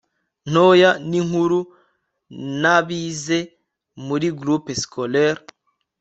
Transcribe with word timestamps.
intoya 0.47 0.89
n'inkuru) 1.09 1.59
n'abize 2.61 3.39
muri 4.05 4.27
groupe 4.39 4.71
scolaire 4.81 5.41